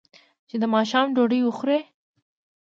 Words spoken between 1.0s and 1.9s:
ډوډۍ وخوري.